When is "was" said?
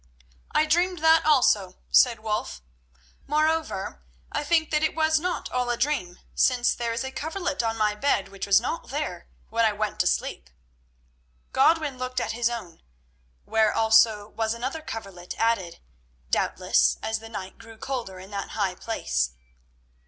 4.95-5.19, 8.47-8.59, 14.29-14.55